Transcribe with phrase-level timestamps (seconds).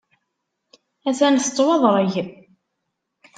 [1.03, 2.13] Ha-t-an tettwaḍreg.